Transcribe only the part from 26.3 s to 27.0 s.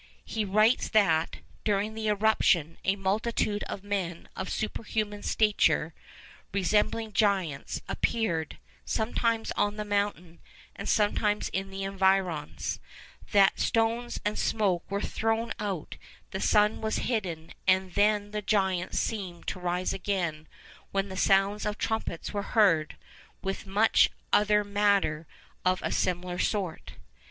sort.